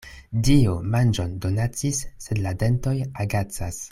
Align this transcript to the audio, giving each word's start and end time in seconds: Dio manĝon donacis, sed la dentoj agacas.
Dio 0.45 0.71
manĝon 0.95 1.35
donacis, 1.43 2.01
sed 2.27 2.43
la 2.47 2.57
dentoj 2.65 2.97
agacas. 3.27 3.83